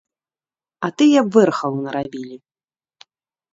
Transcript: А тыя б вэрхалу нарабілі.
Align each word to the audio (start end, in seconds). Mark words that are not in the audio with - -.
А 0.87 0.91
тыя 1.01 1.19
б 1.27 1.37
вэрхалу 1.37 1.79
нарабілі. 1.85 2.37